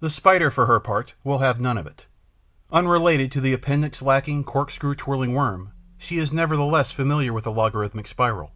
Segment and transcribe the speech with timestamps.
[0.00, 2.04] The Spider, for her part, will have none of it.
[2.70, 8.06] Unrelated to the appendix lacking, corkscrew twirling Worm, she is nevertheless familiar with the logarithmic
[8.06, 8.52] spiral.